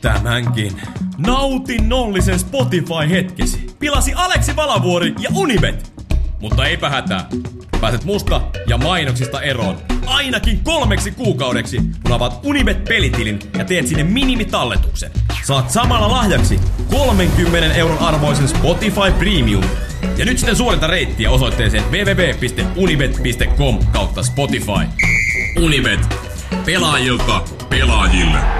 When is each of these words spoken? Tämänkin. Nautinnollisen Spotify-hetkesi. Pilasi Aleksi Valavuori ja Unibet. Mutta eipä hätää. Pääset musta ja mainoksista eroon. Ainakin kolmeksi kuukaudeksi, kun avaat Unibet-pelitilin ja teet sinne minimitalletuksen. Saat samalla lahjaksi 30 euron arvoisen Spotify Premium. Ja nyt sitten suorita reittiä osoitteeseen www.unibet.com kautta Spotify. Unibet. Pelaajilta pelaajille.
Tämänkin. 0.00 0.80
Nautinnollisen 1.18 2.38
Spotify-hetkesi. 2.38 3.70
Pilasi 3.78 4.12
Aleksi 4.14 4.56
Valavuori 4.56 5.14
ja 5.18 5.30
Unibet. 5.34 5.92
Mutta 6.40 6.66
eipä 6.66 6.90
hätää. 6.90 7.28
Pääset 7.80 8.04
musta 8.04 8.40
ja 8.66 8.78
mainoksista 8.78 9.40
eroon. 9.40 9.76
Ainakin 10.06 10.60
kolmeksi 10.64 11.10
kuukaudeksi, 11.10 11.80
kun 12.02 12.12
avaat 12.12 12.44
Unibet-pelitilin 12.44 13.38
ja 13.58 13.64
teet 13.64 13.86
sinne 13.86 14.04
minimitalletuksen. 14.04 15.10
Saat 15.42 15.70
samalla 15.70 16.10
lahjaksi 16.10 16.60
30 16.90 17.74
euron 17.74 17.98
arvoisen 17.98 18.48
Spotify 18.48 19.12
Premium. 19.18 19.64
Ja 20.16 20.24
nyt 20.24 20.38
sitten 20.38 20.56
suorita 20.56 20.86
reittiä 20.86 21.30
osoitteeseen 21.30 21.84
www.unibet.com 21.90 23.78
kautta 23.92 24.22
Spotify. 24.22 24.86
Unibet. 25.62 26.00
Pelaajilta 26.66 27.42
pelaajille. 27.68 28.59